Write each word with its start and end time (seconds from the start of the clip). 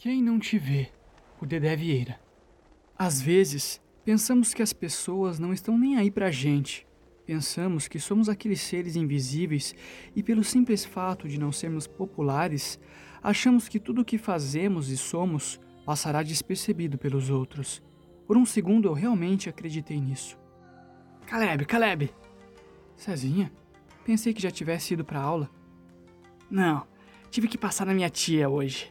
Quem 0.00 0.22
não 0.22 0.38
te 0.38 0.56
vê? 0.56 0.88
O 1.42 1.44
Dedé 1.44 1.76
Vieira. 1.76 2.18
Às 2.98 3.20
vezes, 3.20 3.82
pensamos 4.02 4.54
que 4.54 4.62
as 4.62 4.72
pessoas 4.72 5.38
não 5.38 5.52
estão 5.52 5.76
nem 5.76 5.98
aí 5.98 6.10
pra 6.10 6.30
gente. 6.30 6.86
Pensamos 7.26 7.86
que 7.86 8.00
somos 8.00 8.26
aqueles 8.26 8.62
seres 8.62 8.96
invisíveis 8.96 9.74
e, 10.16 10.22
pelo 10.22 10.42
simples 10.42 10.86
fato 10.86 11.28
de 11.28 11.38
não 11.38 11.52
sermos 11.52 11.86
populares, 11.86 12.80
achamos 13.22 13.68
que 13.68 13.78
tudo 13.78 14.00
o 14.00 14.04
que 14.04 14.16
fazemos 14.16 14.88
e 14.88 14.96
somos 14.96 15.60
passará 15.84 16.22
despercebido 16.22 16.96
pelos 16.96 17.28
outros. 17.28 17.82
Por 18.26 18.38
um 18.38 18.46
segundo 18.46 18.88
eu 18.88 18.94
realmente 18.94 19.50
acreditei 19.50 20.00
nisso. 20.00 20.38
Caleb, 21.26 21.66
Caleb! 21.66 22.10
Cezinha? 22.96 23.52
Pensei 24.02 24.32
que 24.32 24.40
já 24.40 24.50
tivesse 24.50 24.94
ido 24.94 25.04
pra 25.04 25.20
aula. 25.20 25.50
Não, 26.50 26.86
tive 27.30 27.46
que 27.46 27.58
passar 27.58 27.84
na 27.84 27.92
minha 27.92 28.08
tia 28.08 28.48
hoje. 28.48 28.90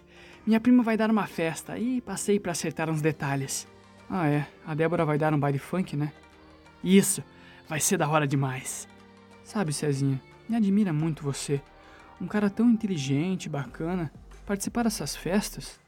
Minha 0.49 0.59
prima 0.59 0.81
vai 0.81 0.97
dar 0.97 1.11
uma 1.11 1.27
festa 1.27 1.77
e 1.77 2.01
passei 2.01 2.39
para 2.39 2.53
acertar 2.53 2.89
uns 2.89 3.03
detalhes. 3.03 3.67
Ah, 4.09 4.27
é. 4.27 4.47
A 4.65 4.73
Débora 4.73 5.05
vai 5.05 5.15
dar 5.15 5.31
um 5.31 5.39
baile 5.39 5.59
funk, 5.59 5.95
né? 5.95 6.11
Isso. 6.83 7.23
Vai 7.67 7.79
ser 7.79 7.97
da 7.97 8.09
hora 8.09 8.27
demais. 8.27 8.87
Sabe, 9.43 9.71
Cezinha, 9.71 10.19
me 10.49 10.55
admira 10.55 10.91
muito 10.91 11.21
você. 11.21 11.61
Um 12.19 12.25
cara 12.25 12.49
tão 12.49 12.67
inteligente, 12.67 13.47
bacana. 13.47 14.11
Participar 14.43 14.85
dessas 14.85 15.15
festas? 15.15 15.79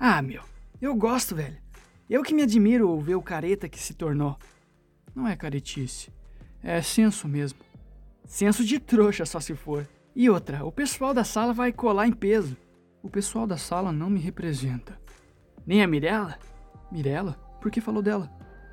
Ah, 0.00 0.22
meu. 0.22 0.42
Eu 0.80 0.94
gosto, 0.94 1.36
velho. 1.36 1.58
Eu 2.08 2.22
que 2.22 2.32
me 2.32 2.44
admiro 2.44 2.98
ver 2.98 3.16
o 3.16 3.22
careta 3.22 3.68
que 3.68 3.78
se 3.78 3.92
tornou. 3.92 4.38
Não 5.14 5.28
é 5.28 5.36
caretice. 5.36 6.10
É 6.62 6.80
senso 6.80 7.28
mesmo. 7.28 7.58
Senso 8.24 8.64
de 8.64 8.80
trouxa, 8.80 9.26
só 9.26 9.38
se 9.38 9.54
for. 9.54 9.86
E 10.16 10.30
outra, 10.30 10.64
o 10.64 10.72
pessoal 10.72 11.12
da 11.12 11.24
sala 11.24 11.52
vai 11.52 11.74
colar 11.74 12.08
em 12.08 12.12
peso. 12.12 12.56
O 13.02 13.10
pessoal 13.10 13.48
da 13.48 13.56
sala 13.56 13.90
não 13.90 14.08
me 14.08 14.20
representa. 14.20 14.96
Nem 15.66 15.82
a 15.82 15.88
Mirella? 15.88 16.38
Mirella? 16.90 17.32
Por 17.60 17.68
que 17.68 17.80
falou 17.80 18.00
dela? 18.00 18.30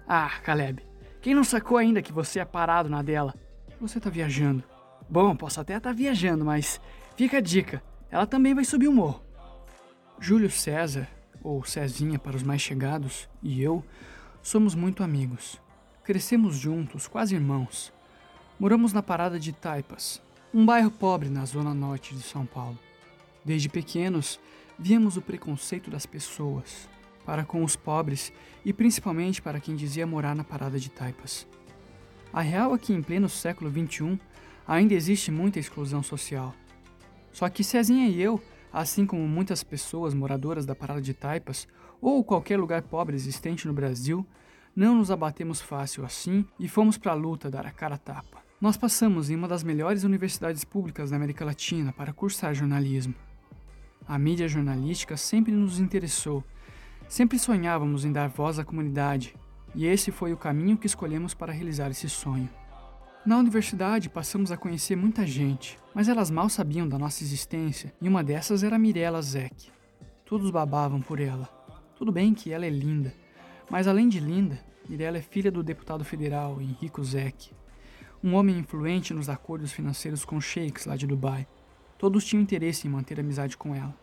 Ah, 0.07 0.29
Caleb. 0.43 0.85
Quem 1.19 1.33
não 1.33 1.43
sacou 1.43 1.77
ainda 1.77 2.01
que 2.01 2.13
você 2.13 2.39
é 2.39 2.45
parado 2.45 2.89
na 2.89 3.01
dela? 3.01 3.33
Você 3.81 3.99
tá 3.99 4.09
viajando. 4.09 4.63
Bom, 5.09 5.35
posso 5.35 5.59
até 5.59 5.77
estar 5.77 5.89
tá 5.89 5.95
viajando, 5.95 6.45
mas 6.45 6.79
fica 7.15 7.37
a 7.37 7.41
dica. 7.41 7.81
Ela 8.11 8.27
também 8.27 8.53
vai 8.53 8.63
subir 8.63 8.87
o 8.87 8.93
morro. 8.93 9.23
Júlio 10.19 10.51
César, 10.51 11.07
ou 11.41 11.63
Cezinha 11.63 12.19
para 12.19 12.37
os 12.37 12.43
mais 12.43 12.61
chegados, 12.61 13.27
e 13.41 13.61
eu 13.61 13.83
somos 14.43 14.75
muito 14.75 15.03
amigos. 15.03 15.59
Crescemos 16.03 16.55
juntos, 16.55 17.07
quase 17.07 17.33
irmãos. 17.33 17.91
Moramos 18.59 18.93
na 18.93 19.01
parada 19.01 19.39
de 19.39 19.53
Taipas, 19.53 20.21
um 20.53 20.65
bairro 20.65 20.91
pobre 20.91 21.29
na 21.29 21.45
zona 21.45 21.73
norte 21.73 22.13
de 22.13 22.21
São 22.21 22.45
Paulo. 22.45 22.77
Desde 23.43 23.69
pequenos, 23.69 24.39
víamos 24.77 25.17
o 25.17 25.21
preconceito 25.21 25.89
das 25.89 26.05
pessoas 26.05 26.89
para 27.25 27.45
com 27.45 27.63
os 27.63 27.75
pobres 27.75 28.33
e 28.65 28.73
principalmente 28.73 29.41
para 29.41 29.59
quem 29.59 29.75
dizia 29.75 30.07
morar 30.07 30.35
na 30.35 30.43
parada 30.43 30.79
de 30.79 30.89
taipas. 30.89 31.47
A 32.33 32.41
real 32.41 32.73
é 32.73 32.77
que 32.77 32.91
em 32.91 33.03
pleno 33.03 33.29
século 33.29 33.69
XXI 33.69 34.19
ainda 34.67 34.93
existe 34.93 35.29
muita 35.29 35.59
exclusão 35.59 36.01
social. 36.01 36.55
Só 37.31 37.47
que 37.47 37.63
Cezinha 37.63 38.07
e 38.07 38.21
eu, 38.21 38.41
assim 38.73 39.05
como 39.05 39.27
muitas 39.27 39.63
pessoas 39.63 40.13
moradoras 40.13 40.65
da 40.65 40.75
parada 40.75 41.01
de 41.01 41.13
taipas 41.13 41.67
ou 42.01 42.23
qualquer 42.23 42.57
lugar 42.57 42.81
pobre 42.81 43.15
existente 43.15 43.67
no 43.67 43.73
Brasil, 43.73 44.25
não 44.75 44.95
nos 44.95 45.11
abatemos 45.11 45.61
fácil 45.61 46.05
assim 46.05 46.45
e 46.59 46.67
fomos 46.67 46.97
para 46.97 47.11
a 47.11 47.15
luta 47.15 47.49
dar 47.49 47.65
a 47.65 47.71
cara 47.71 47.95
a 47.95 47.97
tapa. 47.99 48.43
Nós 48.59 48.75
passamos 48.75 49.29
em 49.29 49.35
uma 49.35 49.47
das 49.47 49.63
melhores 49.63 50.03
universidades 50.03 50.63
públicas 50.63 51.11
da 51.11 51.15
América 51.15 51.45
Latina 51.45 51.93
para 51.93 52.11
cursar 52.11 52.53
jornalismo. 52.53 53.13
A 54.09 54.17
mídia 54.17 54.47
jornalística 54.47 55.15
sempre 55.15 55.51
nos 55.51 55.79
interessou. 55.79 56.43
Sempre 57.07 57.37
sonhávamos 57.37 58.03
em 58.03 58.11
dar 58.11 58.27
voz 58.27 58.57
à 58.57 58.65
comunidade, 58.65 59.35
e 59.75 59.85
esse 59.85 60.11
foi 60.11 60.33
o 60.33 60.37
caminho 60.37 60.79
que 60.79 60.87
escolhemos 60.87 61.35
para 61.35 61.53
realizar 61.53 61.91
esse 61.91 62.09
sonho. 62.09 62.49
Na 63.23 63.37
universidade 63.37 64.09
passamos 64.09 64.51
a 64.51 64.57
conhecer 64.57 64.95
muita 64.95 65.27
gente, 65.27 65.77
mas 65.93 66.09
elas 66.09 66.31
mal 66.31 66.49
sabiam 66.49 66.89
da 66.89 66.97
nossa 66.97 67.23
existência, 67.23 67.93
e 68.01 68.09
uma 68.09 68.23
dessas 68.23 68.63
era 68.63 68.79
Mirella 68.79 69.21
Zeck. 69.21 69.69
Todos 70.25 70.49
babavam 70.49 70.99
por 71.01 71.19
ela. 71.19 71.47
Tudo 71.95 72.11
bem 72.11 72.33
que 72.33 72.51
ela 72.51 72.65
é 72.65 72.69
linda, 72.71 73.13
mas 73.69 73.87
além 73.87 74.09
de 74.09 74.19
linda, 74.19 74.59
Mirella 74.89 75.19
é 75.19 75.21
filha 75.21 75.51
do 75.51 75.61
deputado 75.61 76.03
federal 76.03 76.59
Henrico 76.59 77.03
Zeck, 77.03 77.51
um 78.23 78.33
homem 78.33 78.57
influente 78.57 79.13
nos 79.13 79.29
acordos 79.29 79.71
financeiros 79.71 80.25
com 80.25 80.41
sheiks 80.41 80.87
lá 80.87 80.95
de 80.95 81.05
Dubai. 81.05 81.45
Todos 81.99 82.23
tinham 82.23 82.41
interesse 82.41 82.87
em 82.87 82.89
manter 82.89 83.19
amizade 83.19 83.57
com 83.57 83.75
ela. 83.75 83.93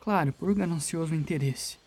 Claro, 0.00 0.32
por 0.32 0.54
ganancioso 0.54 1.14
interesse. 1.14 1.78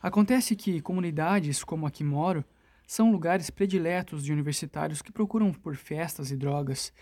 Acontece 0.00 0.56
que 0.56 0.80
comunidades 0.80 1.62
como 1.62 1.86
a 1.86 1.90
que 1.90 2.02
moro 2.02 2.42
são 2.86 3.12
lugares 3.12 3.50
prediletos 3.50 4.24
de 4.24 4.32
universitários 4.32 5.02
que 5.02 5.12
procuram 5.12 5.52
por 5.52 5.76
festas 5.76 6.30
e 6.30 6.36
drogas, 6.36 6.94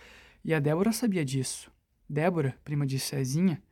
e 0.44 0.52
a 0.52 0.58
Débora 0.58 0.90
sabia 0.90 1.24
disso. 1.24 1.70
Débora, 2.10 2.58
prima 2.64 2.84
de 2.84 2.98
Cezinha, 2.98 3.62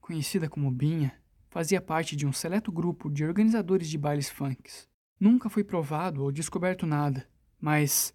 conhecida 0.00 0.48
como 0.48 0.70
Binha, 0.70 1.12
fazia 1.50 1.80
parte 1.80 2.14
de 2.14 2.24
um 2.24 2.32
seleto 2.32 2.70
grupo 2.70 3.10
de 3.10 3.24
organizadores 3.24 3.88
de 3.88 3.98
bailes 3.98 4.30
funks. 4.30 4.88
Nunca 5.18 5.50
foi 5.50 5.64
provado 5.64 6.22
ou 6.22 6.30
descoberto 6.30 6.86
nada, 6.86 7.28
mas 7.60 8.14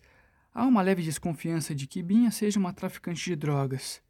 há 0.54 0.66
uma 0.66 0.82
leve 0.82 1.04
desconfiança 1.04 1.76
de 1.76 1.88
que 1.88 2.02
Binha 2.02 2.32
seja 2.32 2.58
uma 2.58 2.72
traficante 2.72 3.26
de 3.26 3.36
drogas 3.36 4.02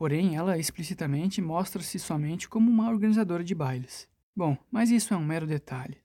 Porém, 0.00 0.34
ela 0.34 0.56
explicitamente 0.56 1.42
mostra-se 1.42 1.98
somente 1.98 2.48
como 2.48 2.70
uma 2.70 2.88
organizadora 2.88 3.44
de 3.44 3.54
bailes. 3.54 4.08
Bom, 4.34 4.56
mas 4.70 4.90
isso 4.90 5.12
é 5.12 5.16
um 5.18 5.22
mero 5.22 5.46
detalhe. 5.46 5.98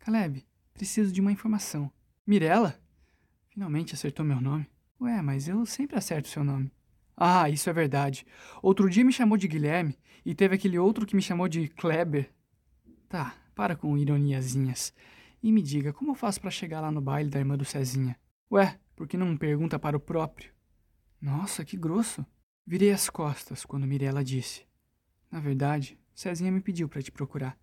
Caleb, 0.00 0.44
preciso 0.74 1.12
de 1.12 1.20
uma 1.20 1.30
informação. 1.30 1.88
Mirella? 2.26 2.82
Finalmente 3.48 3.94
acertou 3.94 4.26
meu 4.26 4.40
nome. 4.40 4.68
Ué, 5.00 5.22
mas 5.22 5.46
eu 5.46 5.64
sempre 5.66 5.96
acerto 5.96 6.26
seu 6.26 6.42
nome. 6.42 6.72
Ah, 7.16 7.48
isso 7.48 7.70
é 7.70 7.72
verdade. 7.72 8.26
Outro 8.60 8.90
dia 8.90 9.04
me 9.04 9.12
chamou 9.12 9.38
de 9.38 9.46
Guilherme 9.46 9.96
e 10.24 10.34
teve 10.34 10.56
aquele 10.56 10.76
outro 10.76 11.06
que 11.06 11.14
me 11.14 11.22
chamou 11.22 11.46
de 11.46 11.68
Kleber. 11.68 12.34
Tá, 13.08 13.36
para 13.54 13.76
com 13.76 13.96
ironiazinhas. 13.96 14.92
E 15.40 15.52
me 15.52 15.62
diga, 15.62 15.92
como 15.92 16.10
eu 16.10 16.16
faço 16.16 16.40
para 16.40 16.50
chegar 16.50 16.80
lá 16.80 16.90
no 16.90 17.00
baile 17.00 17.30
da 17.30 17.38
irmã 17.38 17.56
do 17.56 17.64
Cezinha? 17.64 18.18
Ué, 18.50 18.80
por 18.96 19.06
que 19.06 19.16
não 19.16 19.36
pergunta 19.36 19.78
para 19.78 19.96
o 19.96 20.00
próprio? 20.00 20.50
Nossa, 21.22 21.64
que 21.64 21.76
grosso. 21.76 22.26
Virei 22.70 22.92
as 22.92 23.08
costas 23.08 23.64
quando 23.64 23.86
Mirella 23.86 24.22
disse: 24.22 24.66
Na 25.32 25.40
verdade, 25.40 25.98
Cezinha 26.14 26.52
me 26.52 26.60
pediu 26.60 26.86
para 26.86 27.00
te 27.00 27.10
procurar. 27.10 27.58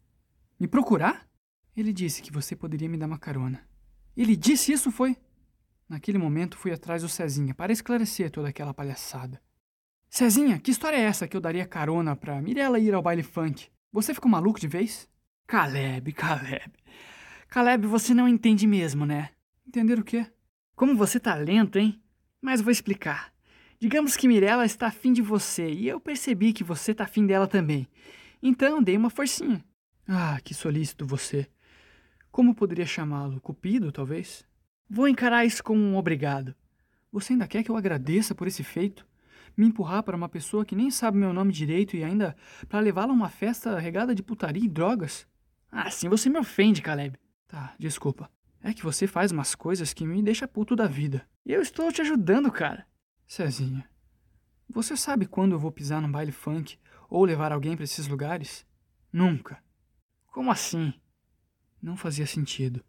Me 0.59 0.67
procurar? 0.67 1.29
Ele 1.77 1.93
disse 1.93 2.23
que 2.23 2.31
você 2.31 2.55
poderia 2.55 2.89
me 2.89 2.97
dar 2.97 3.05
uma 3.05 3.19
carona. 3.19 3.63
Ele 4.17 4.35
disse 4.35 4.71
isso, 4.71 4.91
foi? 4.91 5.15
Naquele 5.87 6.17
momento 6.17 6.57
fui 6.57 6.71
atrás 6.71 7.03
do 7.03 7.07
Cezinha 7.07 7.53
para 7.53 7.71
esclarecer 7.71 8.31
toda 8.31 8.49
aquela 8.49 8.73
palhaçada. 8.73 9.39
Cezinha, 10.09 10.57
que 10.57 10.71
história 10.71 10.97
é 10.97 11.01
essa 11.01 11.27
que 11.27 11.37
eu 11.37 11.41
daria 11.41 11.67
carona 11.67 12.15
pra 12.15 12.41
Mirella 12.41 12.79
ir 12.79 12.95
ao 12.95 13.03
baile 13.03 13.21
funk? 13.21 13.67
Você 13.91 14.11
ficou 14.11 14.31
maluco 14.31 14.59
de 14.59 14.67
vez? 14.67 15.07
Caleb, 15.45 16.13
Caleb. 16.13 16.73
Caleb, 17.47 17.85
você 17.85 18.11
não 18.11 18.27
entende 18.27 18.65
mesmo, 18.65 19.05
né? 19.05 19.29
Entender 19.67 19.99
o 19.99 20.03
quê? 20.03 20.25
Como 20.75 20.97
você 20.97 21.19
tá 21.19 21.35
lento, 21.35 21.77
hein? 21.77 22.01
Mas 22.41 22.59
vou 22.59 22.71
explicar. 22.71 23.34
Digamos 23.79 24.15
que 24.15 24.27
Mirella 24.27 24.65
está 24.65 24.87
afim 24.87 25.11
de 25.11 25.21
você 25.21 25.69
e 25.69 25.87
eu 25.87 25.99
percebi 25.99 26.53
que 26.53 26.63
você 26.63 26.91
está 26.91 27.03
afim 27.03 27.25
dela 27.25 27.47
também. 27.47 27.87
Então 28.41 28.81
dei 28.81 28.95
uma 28.95 29.09
forcinha. 29.09 29.63
Ah, 30.07 30.39
que 30.43 30.53
solícito 30.53 31.05
você. 31.05 31.47
Como 32.31 32.55
poderia 32.55 32.85
chamá-lo? 32.85 33.41
Cupido, 33.41 33.91
talvez? 33.91 34.45
Vou 34.89 35.07
encarar 35.07 35.45
isso 35.45 35.63
como 35.63 35.81
um 35.81 35.97
obrigado. 35.97 36.55
Você 37.11 37.33
ainda 37.33 37.47
quer 37.47 37.63
que 37.63 37.71
eu 37.71 37.77
agradeça 37.77 38.35
por 38.35 38.47
esse 38.47 38.63
feito? 38.63 39.05
Me 39.57 39.65
empurrar 39.65 40.03
para 40.03 40.17
uma 40.17 40.29
pessoa 40.29 40.65
que 40.65 40.75
nem 40.75 40.91
sabe 40.91 41.17
meu 41.17 41.31
nome 41.33 41.51
direito 41.51 41.95
e 41.95 42.03
ainda 42.03 42.35
para 42.67 42.81
levá-la 42.81 43.11
a 43.11 43.15
uma 43.15 43.29
festa 43.29 43.79
regada 43.79 44.13
de 44.13 44.21
putaria 44.21 44.63
e 44.63 44.69
drogas? 44.69 45.25
Assim 45.71 46.07
você 46.09 46.29
me 46.29 46.37
ofende, 46.37 46.81
Caleb. 46.81 47.17
Tá, 47.47 47.73
desculpa. 47.79 48.29
É 48.61 48.73
que 48.73 48.83
você 48.83 49.07
faz 49.07 49.31
umas 49.31 49.55
coisas 49.55 49.93
que 49.93 50.05
me 50.05 50.21
deixa 50.21 50.47
puto 50.47 50.75
da 50.75 50.87
vida. 50.87 51.27
E 51.45 51.53
eu 51.53 51.61
estou 51.61 51.91
te 51.91 52.01
ajudando, 52.01 52.51
cara. 52.51 52.85
Cezinha, 53.27 53.89
você 54.69 54.95
sabe 54.95 55.25
quando 55.25 55.53
eu 55.53 55.59
vou 55.59 55.71
pisar 55.71 56.01
num 56.01 56.11
baile 56.11 56.31
funk 56.31 56.77
ou 57.09 57.25
levar 57.25 57.51
alguém 57.51 57.75
para 57.75 57.83
esses 57.83 58.07
lugares? 58.07 58.65
Nunca. 59.11 59.63
Como 60.27 60.51
assim? 60.51 60.93
Não 61.81 61.97
fazia 61.97 62.27
sentido. 62.27 62.83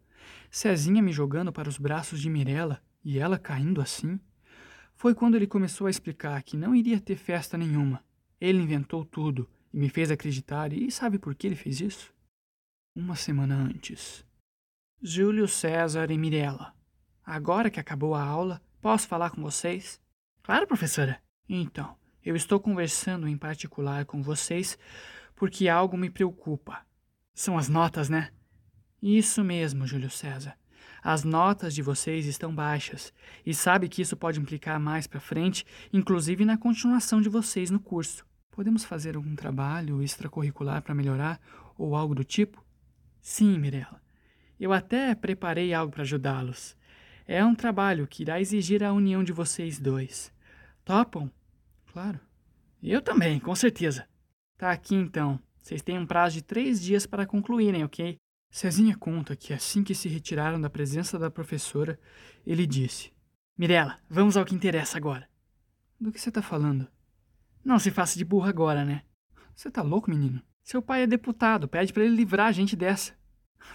Cezinha 0.51 1.01
me 1.01 1.11
jogando 1.11 1.51
para 1.51 1.69
os 1.69 1.77
braços 1.77 2.21
de 2.21 2.29
Mirella 2.29 2.81
e 3.03 3.17
ela 3.17 3.39
caindo 3.39 3.81
assim? 3.81 4.19
Foi 4.95 5.15
quando 5.15 5.35
ele 5.35 5.47
começou 5.47 5.87
a 5.87 5.89
explicar 5.89 6.41
que 6.43 6.57
não 6.57 6.75
iria 6.75 6.99
ter 6.99 7.15
festa 7.15 7.57
nenhuma. 7.57 8.03
Ele 8.39 8.61
inventou 8.61 9.05
tudo 9.05 9.49
e 9.73 9.77
me 9.77 9.89
fez 9.89 10.11
acreditar, 10.11 10.71
e 10.71 10.89
sabe 10.91 11.19
por 11.19 11.35
que 11.35 11.47
ele 11.47 11.55
fez 11.55 11.81
isso? 11.81 12.13
Uma 12.95 13.15
semana 13.15 13.55
antes. 13.55 14.25
Júlio 15.01 15.47
César 15.47 16.09
e 16.11 16.17
Mirella. 16.17 16.73
Agora 17.23 17.69
que 17.69 17.79
acabou 17.79 18.15
a 18.15 18.23
aula, 18.23 18.61
posso 18.81 19.07
falar 19.07 19.29
com 19.29 19.41
vocês? 19.41 20.01
Claro, 20.47 20.65
professora. 20.65 21.21
Então, 21.49 21.93
eu 22.23 22.33
estou 22.33 22.57
conversando 22.57 23.27
em 23.27 23.37
particular 23.37 24.05
com 24.05 24.23
vocês 24.23 24.79
porque 25.35 25.67
algo 25.67 25.97
me 25.97 26.09
preocupa. 26.09 26.85
São 27.35 27.57
as 27.57 27.67
notas, 27.67 28.07
né? 28.07 28.29
Isso 29.01 29.43
mesmo, 29.43 29.85
Júlio 29.85 30.09
César. 30.09 30.55
As 31.03 31.25
notas 31.25 31.75
de 31.75 31.81
vocês 31.81 32.25
estão 32.25 32.55
baixas 32.55 33.11
e 33.45 33.53
sabe 33.53 33.89
que 33.89 34.01
isso 34.01 34.15
pode 34.15 34.39
implicar 34.39 34.79
mais 34.79 35.05
para 35.05 35.19
frente, 35.19 35.65
inclusive 35.91 36.45
na 36.45 36.57
continuação 36.57 37.19
de 37.19 37.27
vocês 37.27 37.69
no 37.69 37.81
curso. 37.81 38.25
Podemos 38.49 38.85
fazer 38.85 39.17
algum 39.17 39.35
trabalho 39.35 40.01
extracurricular 40.01 40.81
para 40.81 40.95
melhorar 40.95 41.41
ou 41.77 41.93
algo 41.93 42.15
do 42.15 42.23
tipo? 42.23 42.63
Sim, 43.19 43.59
Mirella. 43.59 44.01
Eu 44.57 44.71
até 44.71 45.13
preparei 45.13 45.73
algo 45.73 45.91
para 45.91 46.03
ajudá-los. 46.03 46.73
É 47.27 47.43
um 47.43 47.53
trabalho 47.53 48.07
que 48.07 48.23
irá 48.23 48.39
exigir 48.39 48.81
a 48.81 48.93
união 48.93 49.25
de 49.25 49.33
vocês 49.33 49.77
dois. 49.77 50.31
Topam? 50.87 51.29
Claro. 51.91 52.17
Eu 52.81 53.01
também, 53.01 53.41
com 53.41 53.53
certeza. 53.53 54.07
Tá 54.57 54.71
aqui 54.71 54.95
então. 54.95 55.37
Vocês 55.61 55.81
têm 55.81 55.99
um 55.99 56.05
prazo 56.05 56.35
de 56.35 56.41
três 56.41 56.81
dias 56.81 57.05
para 57.05 57.25
concluírem, 57.25 57.83
ok? 57.83 58.15
Cezinha 58.49 58.95
conta 58.95 59.35
que 59.35 59.53
assim 59.53 59.83
que 59.83 59.93
se 59.93 60.07
retiraram 60.07 60.61
da 60.61 60.69
presença 60.69 61.19
da 61.19 61.29
professora, 61.29 61.99
ele 62.45 62.65
disse: 62.65 63.11
Mirela, 63.57 63.99
vamos 64.09 64.37
ao 64.37 64.45
que 64.45 64.55
interessa 64.55 64.95
agora. 64.95 65.27
Do 65.99 66.09
que 66.09 66.21
você 66.21 66.31
tá 66.31 66.41
falando? 66.41 66.87
Não 67.65 67.79
se 67.79 67.91
faça 67.91 68.17
de 68.17 68.23
burro 68.23 68.47
agora, 68.47 68.85
né? 68.85 69.03
Você 69.53 69.69
tá 69.69 69.81
louco, 69.81 70.09
menino? 70.09 70.41
Seu 70.63 70.81
pai 70.81 71.03
é 71.03 71.07
deputado, 71.07 71.67
pede 71.67 71.91
para 71.91 72.05
ele 72.05 72.15
livrar 72.15 72.47
a 72.47 72.53
gente 72.53 72.77
dessa. 72.77 73.13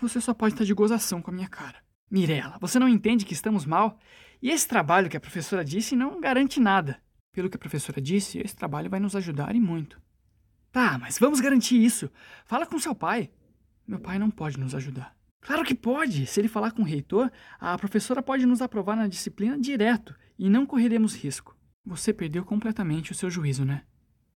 Você 0.01 0.19
só 0.19 0.33
pode 0.33 0.55
estar 0.55 0.65
de 0.65 0.73
gozação 0.73 1.21
com 1.21 1.31
a 1.31 1.35
minha 1.35 1.49
cara. 1.49 1.77
Mirela, 2.11 2.57
você 2.59 2.79
não 2.79 2.89
entende 2.89 3.27
que 3.27 3.35
estamos 3.35 3.67
mal? 3.67 3.99
E 4.43 4.51
esse 4.51 4.67
trabalho 4.67 5.09
que 5.09 5.17
a 5.17 5.21
professora 5.21 5.65
disse 5.65 5.95
não 5.95 6.21
garante 6.21 6.59
nada. 6.59 7.01
Pelo 7.33 7.49
que 7.49 7.57
a 7.57 7.61
professora 7.61 8.01
disse, 8.01 8.39
esse 8.39 8.57
trabalho 8.57 8.91
vai 8.91 8.99
nos 8.99 9.15
ajudar 9.15 9.55
e 9.55 9.61
muito. 9.61 10.03
Tá, 10.73 10.99
mas 10.99 11.19
vamos 11.19 11.41
garantir 11.41 11.83
isso. 11.83 12.11
Fala 12.45 12.67
com 12.67 12.79
seu 12.79 12.95
pai. 12.95 13.31
Meu 13.87 14.01
pai 14.01 14.19
não 14.19 14.31
pode 14.31 14.59
nos 14.59 14.75
ajudar. 14.75 15.17
Claro 15.41 15.65
que 15.65 15.75
pode! 15.75 16.27
Se 16.27 16.41
ele 16.41 16.49
falar 16.49 16.73
com 16.73 16.83
o 16.83 16.85
reitor, 16.85 17.31
a 17.59 17.77
professora 17.79 18.23
pode 18.23 18.45
nos 18.45 18.61
aprovar 18.61 18.97
na 18.97 19.09
disciplina 19.09 19.59
direto 19.59 20.15
e 20.39 20.49
não 20.49 20.67
correremos 20.67 21.15
risco. 21.15 21.57
Você 21.85 22.13
perdeu 22.13 22.45
completamente 22.45 23.13
o 23.13 23.15
seu 23.15 23.31
juízo, 23.31 23.65
né? 23.65 23.83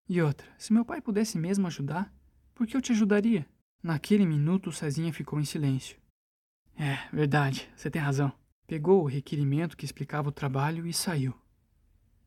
E 0.09 0.21
outra, 0.23 0.47
se 0.57 0.73
meu 0.73 0.85
pai 0.85 1.01
pudesse 1.01 1.39
mesmo 1.39 1.67
ajudar, 1.67 2.13
por 2.55 2.67
que 2.67 2.77
eu 2.77 2.81
te 2.81 2.93
ajudaria? 2.93 3.47
Naquele 3.83 4.27
minuto, 4.27 4.73
Cezinha 4.73 5.13
ficou 5.13 5.41
em 5.41 5.45
silêncio. 5.45 5.97
É, 6.77 6.99
verdade, 7.13 7.69
você 7.77 7.91
tem 7.91 8.03
razão. 8.03 8.33
Pegou 8.67 9.03
o 9.03 9.07
requerimento 9.07 9.77
que 9.77 9.85
explicava 9.85 10.29
o 10.29 10.33
trabalho 10.33 10.87
e 10.87 10.93
saiu. 10.93 11.35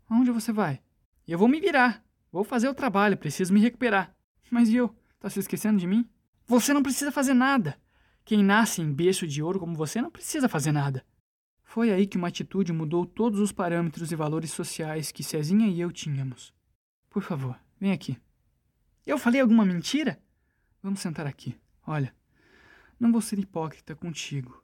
Aonde 0.10 0.32
você 0.32 0.52
vai? 0.52 0.82
Eu 1.28 1.38
vou 1.38 1.48
me 1.48 1.60
virar. 1.60 2.04
Vou 2.32 2.44
fazer 2.44 2.70
o 2.70 2.74
trabalho, 2.74 3.18
preciso 3.18 3.54
me 3.54 3.60
recuperar. 3.60 4.16
Mas 4.50 4.70
e 4.70 4.76
eu? 4.76 4.96
Tá 5.20 5.30
se 5.30 5.40
esquecendo 5.40 5.80
de 5.80 5.86
mim? 5.86 6.08
Você 6.48 6.74
não 6.74 6.82
precisa 6.82 7.12
fazer 7.12 7.34
nada. 7.34 7.80
Quem 8.24 8.44
nasce 8.44 8.82
em 8.82 8.92
berço 8.92 9.28
de 9.28 9.42
ouro 9.42 9.60
como 9.60 9.76
você 9.76 10.02
não 10.02 10.10
precisa 10.10 10.48
fazer 10.48 10.72
nada. 10.72 11.06
Foi 11.64 11.92
aí 11.92 12.08
que 12.08 12.18
uma 12.18 12.30
atitude 12.30 12.74
mudou 12.74 13.06
todos 13.06 13.40
os 13.40 13.52
parâmetros 13.52 14.12
e 14.12 14.16
valores 14.16 14.52
sociais 14.52 15.12
que 15.12 15.24
Cezinha 15.24 15.68
e 15.68 15.80
eu 15.80 15.92
tínhamos. 15.92 16.54
Por 17.10 17.22
favor, 17.22 17.60
vem 17.80 17.92
aqui. 17.92 18.18
Eu 19.06 19.18
falei 19.18 19.42
alguma 19.42 19.66
mentira? 19.66 20.20
Vamos 20.82 21.00
sentar 21.00 21.28
aqui. 21.28 21.56
Olha, 21.86 22.14
não 23.00 23.12
vou 23.12 23.22
ser 23.22 23.38
hipócrita 23.38 23.96
contigo. 23.96 24.59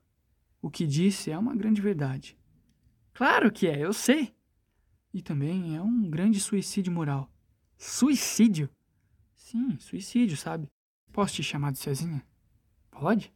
O 0.65 0.71
que 0.71 0.87
disse 0.87 1.29
é 1.29 1.37
uma 1.37 1.55
grande 1.55 1.79
verdade. 1.79 2.35
Claro 3.13 3.51
que 3.51 3.67
é, 3.67 3.85
eu 3.85 3.93
sei. 3.93 4.33
E 5.13 5.21
também 5.21 5.77
é 5.77 5.81
um 5.83 6.09
grande 6.09 6.39
suicídio 6.39 6.91
moral. 6.91 7.31
Suicídio? 7.77 8.67
Sim, 9.35 9.77
suicídio, 9.77 10.35
sabe? 10.35 10.67
Posso 11.13 11.35
te 11.35 11.43
chamar 11.43 11.71
de 11.71 11.77
Cezinha? 11.77 12.25
Pode? 12.89 13.31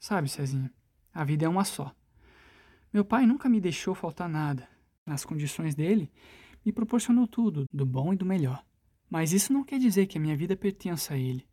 Sabe, 0.00 0.28
Cezinha, 0.28 0.74
a 1.14 1.22
vida 1.22 1.46
é 1.46 1.48
uma 1.48 1.62
só. 1.62 1.94
Meu 2.92 3.04
pai 3.04 3.24
nunca 3.24 3.48
me 3.48 3.60
deixou 3.60 3.94
faltar 3.94 4.28
nada. 4.28 4.68
Nas 5.06 5.24
condições 5.24 5.76
dele, 5.76 6.10
me 6.66 6.72
proporcionou 6.72 7.28
tudo, 7.28 7.66
do 7.72 7.86
bom 7.86 8.12
e 8.12 8.16
do 8.16 8.26
melhor. 8.26 8.66
Mas 9.08 9.32
isso 9.32 9.52
não 9.52 9.62
quer 9.62 9.78
dizer 9.78 10.08
que 10.08 10.18
a 10.18 10.20
minha 10.20 10.36
vida 10.36 10.56
pertença 10.56 11.14
a 11.14 11.16
ele. 11.16 11.48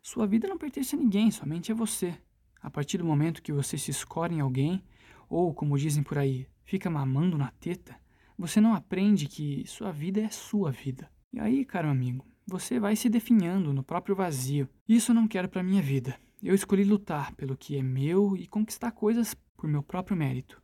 Sua 0.00 0.26
vida 0.26 0.48
não 0.48 0.56
pertence 0.56 0.96
a 0.96 0.98
ninguém, 0.98 1.30
somente 1.30 1.70
a 1.70 1.74
você. 1.74 2.18
A 2.66 2.70
partir 2.70 2.98
do 2.98 3.04
momento 3.04 3.42
que 3.42 3.52
você 3.52 3.78
se 3.78 3.92
escora 3.92 4.34
em 4.34 4.40
alguém, 4.40 4.82
ou, 5.28 5.54
como 5.54 5.78
dizem 5.78 6.02
por 6.02 6.18
aí, 6.18 6.48
fica 6.64 6.90
mamando 6.90 7.38
na 7.38 7.52
teta, 7.60 7.94
você 8.36 8.60
não 8.60 8.74
aprende 8.74 9.28
que 9.28 9.64
sua 9.68 9.92
vida 9.92 10.20
é 10.20 10.28
sua 10.30 10.72
vida. 10.72 11.08
E 11.32 11.38
aí, 11.38 11.64
caro 11.64 11.88
amigo, 11.88 12.26
você 12.44 12.80
vai 12.80 12.96
se 12.96 13.08
definhando 13.08 13.72
no 13.72 13.84
próprio 13.84 14.16
vazio. 14.16 14.68
Isso 14.88 15.14
não 15.14 15.28
quero 15.28 15.48
para 15.48 15.62
minha 15.62 15.80
vida. 15.80 16.18
Eu 16.42 16.56
escolhi 16.56 16.82
lutar 16.82 17.32
pelo 17.36 17.56
que 17.56 17.76
é 17.76 17.82
meu 17.84 18.36
e 18.36 18.48
conquistar 18.48 18.90
coisas 18.90 19.32
por 19.56 19.68
meu 19.68 19.80
próprio 19.80 20.16
mérito. 20.16 20.60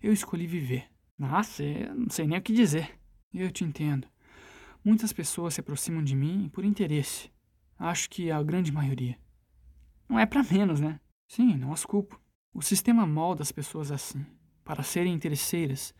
Eu 0.00 0.12
escolhi 0.12 0.46
viver. 0.46 0.84
Nossa, 1.18 1.64
eu 1.64 1.92
não 1.92 2.08
sei 2.08 2.24
nem 2.24 2.38
o 2.38 2.42
que 2.42 2.52
dizer. 2.52 2.88
Eu 3.34 3.50
te 3.50 3.64
entendo. 3.64 4.06
Muitas 4.84 5.12
pessoas 5.12 5.54
se 5.54 5.60
aproximam 5.60 6.04
de 6.04 6.14
mim 6.14 6.48
por 6.52 6.64
interesse. 6.64 7.32
Acho 7.76 8.08
que 8.08 8.30
a 8.30 8.40
grande 8.44 8.70
maioria. 8.70 9.18
Não 10.08 10.20
é 10.20 10.24
para 10.24 10.44
menos, 10.44 10.78
né? 10.78 11.00
Sim, 11.32 11.56
não 11.56 11.72
as 11.72 11.86
culpo. 11.86 12.20
O 12.52 12.60
sistema 12.60 13.06
molda 13.06 13.42
as 13.42 13.50
pessoas 13.50 13.90
assim, 13.90 14.22
para 14.62 14.82
serem 14.82 15.14
interesseiras, 15.14 15.94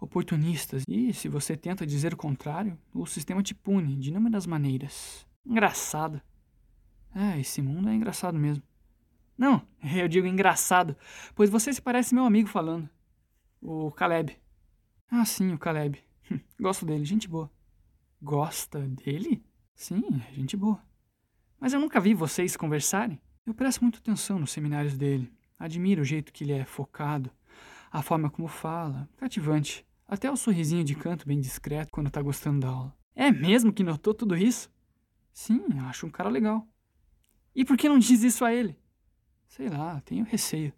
oportunistas, 0.00 0.82
e 0.88 1.12
se 1.12 1.28
você 1.28 1.56
tenta 1.56 1.86
dizer 1.86 2.12
o 2.12 2.16
contrário, 2.16 2.76
o 2.92 3.06
sistema 3.06 3.40
te 3.40 3.54
pune 3.54 3.94
de 3.94 4.10
inúmeras 4.10 4.46
maneiras. 4.46 5.24
Engraçado. 5.46 6.20
É, 7.14 7.38
esse 7.38 7.62
mundo 7.62 7.88
é 7.88 7.94
engraçado 7.94 8.36
mesmo. 8.36 8.64
Não, 9.38 9.64
eu 9.96 10.08
digo 10.08 10.26
engraçado, 10.26 10.96
pois 11.36 11.48
você 11.48 11.72
se 11.72 11.80
parece 11.80 12.12
meu 12.12 12.24
amigo 12.24 12.48
falando. 12.48 12.90
O 13.62 13.92
Caleb. 13.92 14.36
Ah, 15.08 15.24
sim, 15.24 15.52
o 15.52 15.58
Caleb. 15.58 16.02
Gosto 16.58 16.84
dele, 16.84 17.04
gente 17.04 17.28
boa. 17.28 17.48
Gosta 18.20 18.80
dele? 18.80 19.40
Sim, 19.72 20.02
gente 20.32 20.56
boa. 20.56 20.82
Mas 21.60 21.72
eu 21.72 21.78
nunca 21.78 22.00
vi 22.00 22.12
vocês 22.12 22.56
conversarem. 22.56 23.20
Eu 23.46 23.52
presto 23.52 23.82
muita 23.82 23.98
atenção 23.98 24.38
nos 24.38 24.52
seminários 24.52 24.96
dele. 24.96 25.30
Admiro 25.58 26.00
o 26.00 26.04
jeito 26.04 26.32
que 26.32 26.44
ele 26.44 26.52
é 26.54 26.64
focado, 26.64 27.30
a 27.92 28.00
forma 28.00 28.30
como 28.30 28.48
fala, 28.48 29.06
cativante. 29.18 29.86
Até 30.08 30.30
o 30.30 30.36
sorrisinho 30.36 30.82
de 30.82 30.94
canto 30.94 31.26
bem 31.26 31.38
discreto 31.38 31.90
quando 31.92 32.10
tá 32.10 32.22
gostando 32.22 32.60
da 32.60 32.68
aula. 32.68 32.96
É 33.14 33.30
mesmo 33.30 33.72
que 33.72 33.84
notou 33.84 34.14
tudo 34.14 34.34
isso? 34.34 34.70
Sim, 35.30 35.62
acho 35.88 36.06
um 36.06 36.10
cara 36.10 36.30
legal. 36.30 36.66
E 37.54 37.66
por 37.66 37.76
que 37.76 37.88
não 37.88 37.98
diz 37.98 38.22
isso 38.22 38.46
a 38.46 38.52
ele? 38.52 38.78
Sei 39.46 39.68
lá, 39.68 40.00
tenho 40.00 40.24
receio. 40.24 40.72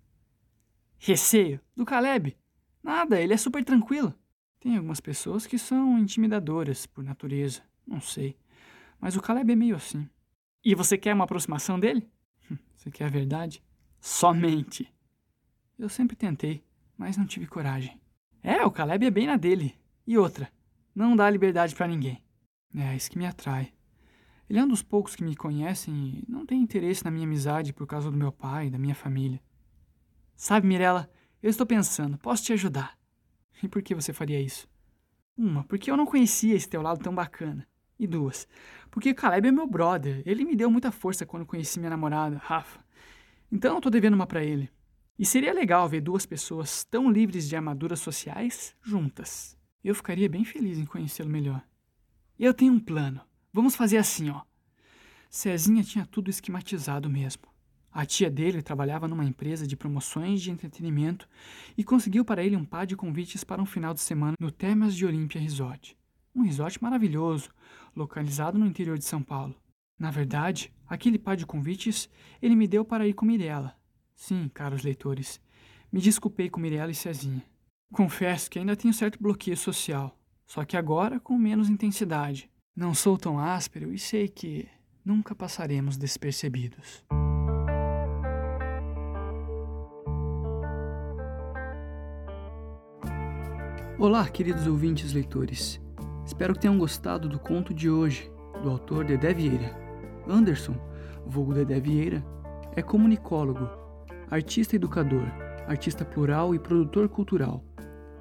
Receio? 0.99 1.61
Do 1.75 1.85
Caleb? 1.85 2.37
Nada, 2.83 3.21
ele 3.21 3.33
é 3.33 3.37
super 3.37 3.65
tranquilo. 3.65 4.13
Tem 4.59 4.77
algumas 4.77 5.01
pessoas 5.01 5.47
que 5.47 5.57
são 5.57 5.99
intimidadoras 5.99 6.85
por 6.85 7.05
natureza, 7.05 7.63
não 7.87 8.01
sei. 8.01 8.37
Mas 8.99 9.15
o 9.15 9.23
Caleb 9.23 9.53
é 9.53 9.57
meio 9.57 9.77
assim. 9.77 10.09
E 10.65 10.75
você 10.75 10.99
quer 10.99 11.15
uma 11.15 11.25
aproximação 11.25 11.79
dele? 11.79 12.11
Você 12.75 12.91
quer 12.91 13.05
a 13.05 13.11
verdade? 13.11 13.63
Somente. 14.01 14.93
Eu 15.79 15.89
sempre 15.89 16.17
tentei, 16.17 16.65
mas 16.97 17.17
não 17.17 17.27
tive 17.27 17.47
coragem. 17.47 18.01
É, 18.43 18.65
o 18.65 18.71
Caleb 18.71 19.07
é 19.07 19.11
bem 19.11 19.27
na 19.27 19.37
dele. 19.37 19.75
E 20.07 20.17
outra, 20.17 20.51
não 20.95 21.17
dá 21.17 21.29
liberdade 21.29 21.75
para 21.75 21.89
ninguém. 21.89 22.23
É 22.75 22.95
isso 22.95 23.11
que 23.11 23.19
me 23.19 23.27
atrai. 23.27 23.73
Ele 24.49 24.59
é 24.59 24.65
um 24.65 24.69
dos 24.69 24.83
poucos 24.83 25.17
que 25.17 25.25
me 25.25 25.35
conhecem 25.35 25.95
e 25.95 26.25
não 26.31 26.47
tem 26.47 26.63
interesse 26.63 27.05
na 27.05 27.11
minha 27.11 27.27
amizade 27.27 27.73
por 27.73 27.87
causa 27.87 28.11
do 28.11 28.17
meu 28.17 28.31
pai 28.31 28.69
e 28.69 28.71
da 28.71 28.79
minha 28.79 28.95
família. 28.95 29.43
Sabe, 30.37 30.67
Mirella, 30.67 31.11
eu 31.43 31.51
estou 31.51 31.67
pensando, 31.67 32.19
posso 32.19 32.45
te 32.45 32.53
ajudar. 32.53 32.97
E 33.63 33.69
por 33.69 33.83
que 33.83 33.95
você 33.95 34.13
faria 34.13 34.41
isso? 34.41 34.69
Uma, 35.37 35.65
porque 35.65 35.91
eu 35.91 35.97
não 35.97 36.07
conhecia 36.07 36.55
esse 36.55 36.69
teu 36.69 36.81
lado 36.81 37.03
tão 37.03 37.15
bacana. 37.15 37.67
E 37.99 38.07
duas, 38.07 38.47
porque 38.91 39.15
Caleb 39.15 39.49
é 39.49 39.53
meu 39.53 39.67
brother. 39.67 40.23
Ele 40.27 40.45
me 40.45 40.55
deu 40.55 40.71
muita 40.71 40.91
força 40.91 41.25
quando 41.25 41.47
conheci 41.47 41.79
minha 41.79 41.91
namorada, 41.91 42.37
Rafa. 42.37 42.85
Então 43.51 43.77
eu 43.77 43.81
tô 43.81 43.89
devendo 43.89 44.15
uma 44.15 44.27
para 44.27 44.45
ele. 44.45 44.71
E 45.19 45.25
seria 45.25 45.53
legal 45.53 45.89
ver 45.89 46.03
duas 46.03 46.27
pessoas 46.27 46.85
tão 46.85 47.11
livres 47.11 47.49
de 47.49 47.57
armaduras 47.57 48.01
sociais 48.01 48.75
juntas. 48.83 49.57
Eu 49.83 49.95
ficaria 49.95 50.29
bem 50.29 50.45
feliz 50.45 50.79
em 50.79 50.85
conhecê-lo 50.85 51.31
melhor. 51.31 51.63
Eu 52.39 52.53
tenho 52.53 52.73
um 52.73 52.81
plano. 52.81 53.21
Vamos 53.53 53.75
fazer 53.75 53.97
assim, 53.97 54.29
ó. 54.29 54.43
Cezinha 55.31 55.83
tinha 55.83 56.05
tudo 56.05 56.29
esquematizado 56.29 57.09
mesmo. 57.09 57.45
A 57.91 58.05
tia 58.05 58.31
dele 58.31 58.61
trabalhava 58.61 59.09
numa 59.09 59.25
empresa 59.25 59.67
de 59.67 59.75
promoções 59.75 60.43
de 60.43 60.51
entretenimento 60.51 61.27
e 61.79 61.83
conseguiu 61.83 62.27
para 62.27 62.45
ele 62.45 62.55
um 62.55 62.65
par 62.65 62.87
de 62.87 62.95
convites 62.95 63.43
para 63.43 63.63
um 63.63 63.65
final 63.65 63.95
de 63.95 64.01
semana 64.01 64.35
no 64.39 64.51
Termas 64.51 64.95
de 64.95 65.07
Olímpia 65.07 65.41
Resort. 65.41 65.97
Um 66.37 66.43
resort 66.43 66.81
maravilhoso, 66.83 67.51
localizado 67.97 68.59
no 68.59 68.67
interior 68.67 68.99
de 68.99 69.05
São 69.05 69.23
Paulo. 69.23 69.57
Na 69.99 70.11
verdade, 70.11 70.71
aquele 70.87 71.19
par 71.19 71.37
de 71.37 71.47
convites 71.47 72.09
ele 72.41 72.55
me 72.55 72.69
deu 72.69 72.85
para 72.85 73.09
ir 73.09 73.15
com 73.15 73.25
Mirella, 73.25 73.75
Sim, 74.17 74.51
caros 74.53 74.83
leitores, 74.83 75.39
me 75.93 76.01
desculpei 76.01 76.49
com 76.49 76.59
Mirella 76.59 76.91
e 76.91 76.95
Cezinha. 76.95 77.45
Confesso 77.93 78.51
que 78.51 78.59
ainda 78.59 78.75
tenho 78.75 78.93
certo 78.95 79.23
bloqueio 79.23 79.57
social, 79.57 80.19
só 80.47 80.65
que 80.65 80.77
agora 80.77 81.21
com 81.21 81.37
menos 81.37 81.69
intensidade. 81.69 82.51
Não 82.75 82.95
sou 82.95 83.19
tão 83.19 83.39
áspero 83.39 83.93
e 83.93 83.99
sei 83.99 84.27
que, 84.27 84.69
nunca 85.05 85.35
passaremos 85.35 85.97
despercebidos. 85.97 87.05
Olá, 93.99 94.29
queridos 94.29 94.67
ouvintes 94.67 95.13
leitores. 95.13 95.81
Espero 96.27 96.55
que 96.55 96.61
tenham 96.61 96.77
gostado 96.77 97.29
do 97.29 97.39
conto 97.39 97.73
de 97.73 97.89
hoje, 97.89 98.29
do 98.61 98.69
autor 98.69 99.05
Dedé 99.05 99.33
Vieira. 99.33 99.71
Anderson, 100.29 100.75
vulgo 101.25 101.55
Dedé 101.55 101.79
Vieira, 101.79 102.23
é 102.75 102.83
comunicólogo, 102.83 103.71
artista 104.29 104.75
educador, 104.75 105.25
artista 105.69 106.05
plural 106.05 106.53
e 106.53 106.59
produtor 106.59 107.09
cultural, 107.09 107.63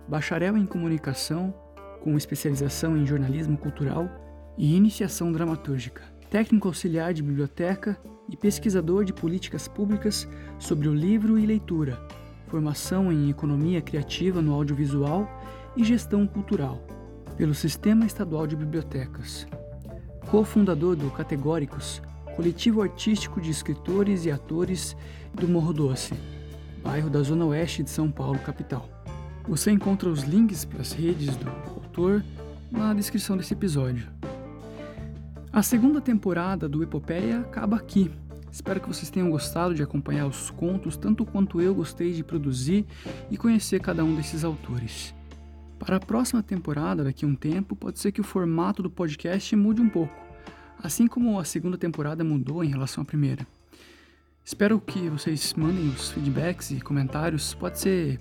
bacharel 0.07 0.55
em 0.55 0.67
comunicação, 0.67 1.51
com 2.03 2.15
especialização 2.15 2.95
em 2.95 3.07
jornalismo 3.07 3.57
cultural 3.57 4.07
e 4.55 4.75
iniciação 4.75 5.31
dramatúrgica, 5.31 6.03
técnico 6.29 6.67
auxiliar 6.67 7.12
de 7.12 7.24
biblioteca 7.24 7.97
e 8.29 8.38
pesquisador 8.38 9.03
de 9.03 9.13
políticas 9.13 9.67
públicas 9.67 10.27
sobre 10.59 10.88
o 10.88 10.93
livro 10.93 11.39
e 11.39 11.45
leitura, 11.45 12.00
formação 12.47 13.12
em 13.12 13.31
economia 13.31 13.81
criativa 13.81 14.43
no 14.43 14.53
audiovisual 14.53 15.27
e 15.75 15.83
gestão 15.83 16.27
cultural, 16.27 16.85
pelo 17.37 17.53
Sistema 17.53 18.05
Estadual 18.05 18.47
de 18.47 18.55
Bibliotecas. 18.55 19.45
Co-fundador 20.27 20.95
do 20.95 21.11
Categóricos, 21.11 22.01
coletivo 22.35 22.81
artístico 22.81 23.41
de 23.41 23.51
escritores 23.51 24.25
e 24.25 24.31
atores 24.31 24.95
do 25.33 25.47
Morro 25.47 25.73
Doce, 25.73 26.13
bairro 26.81 27.09
da 27.09 27.21
Zona 27.21 27.45
Oeste 27.45 27.83
de 27.83 27.89
São 27.89 28.09
Paulo, 28.09 28.39
capital. 28.39 28.89
Você 29.47 29.69
encontra 29.69 30.09
os 30.09 30.23
links 30.23 30.65
para 30.65 30.81
as 30.81 30.93
redes 30.93 31.35
do 31.35 31.49
autor 31.49 32.23
na 32.71 32.93
descrição 32.93 33.37
desse 33.37 33.53
episódio. 33.53 34.07
A 35.51 35.61
segunda 35.61 36.01
temporada 36.01 36.67
do 36.67 36.81
Epopeia 36.81 37.39
acaba 37.41 37.75
aqui. 37.75 38.11
Espero 38.51 38.79
que 38.79 38.87
vocês 38.87 39.09
tenham 39.09 39.29
gostado 39.29 39.75
de 39.75 39.83
acompanhar 39.83 40.25
os 40.25 40.49
contos 40.49 40.95
tanto 40.95 41.25
quanto 41.25 41.61
eu 41.61 41.75
gostei 41.75 42.13
de 42.13 42.23
produzir 42.23 42.85
e 43.29 43.37
conhecer 43.37 43.81
cada 43.81 44.03
um 44.03 44.15
desses 44.15 44.43
autores. 44.43 45.13
Para 45.85 45.97
a 45.97 45.99
próxima 45.99 46.41
temporada, 46.41 47.03
daqui 47.03 47.25
a 47.25 47.27
um 47.27 47.35
tempo, 47.35 47.75
pode 47.75 47.99
ser 47.99 48.11
que 48.11 48.19
o 48.19 48.23
formato 48.23 48.81
do 48.81 48.89
podcast 48.89 49.55
mude 49.55 49.79
um 49.81 49.87
pouco, 49.87 50.11
assim 50.81 51.05
como 51.05 51.39
a 51.39 51.45
segunda 51.45 51.77
temporada 51.77 52.23
mudou 52.23 52.63
em 52.63 52.69
relação 52.69 53.03
à 53.03 53.05
primeira. 53.05 53.45
Espero 54.43 54.81
que 54.81 55.07
vocês 55.09 55.53
mandem 55.53 55.87
os 55.89 56.09
feedbacks 56.09 56.71
e 56.71 56.81
comentários, 56.81 57.53
pode 57.53 57.79
ser 57.79 58.17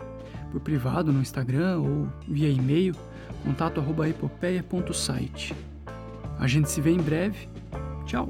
por 0.52 0.61
privado 0.61 1.11
no 1.11 1.23
Instagram 1.23 1.78
ou 1.78 2.06
via 2.28 2.50
e-mail, 2.50 2.94
contato@epopeia.site. 3.44 5.56
A 6.38 6.47
gente 6.47 6.71
se 6.71 6.83
vê 6.83 6.90
em 6.90 7.00
breve. 7.00 7.49
Tchau. 8.04 8.28